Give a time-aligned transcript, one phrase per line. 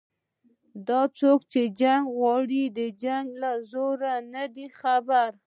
[0.87, 5.29] دا څوک چې جنګ غواړي د جنګ له زوره نه دي خبر